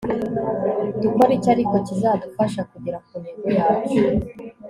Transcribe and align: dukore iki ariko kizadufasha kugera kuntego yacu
dukore 1.01 1.31
iki 1.35 1.49
ariko 1.55 1.75
kizadufasha 1.87 2.61
kugera 2.71 2.97
kuntego 3.07 3.47
yacu 3.57 3.99